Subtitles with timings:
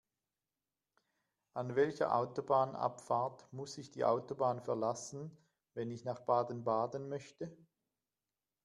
[1.53, 5.29] An welcher Autobahnabfahrt muss ich die Autobahn verlassen,
[5.75, 7.55] wenn ich nach Baden-Baden möchte?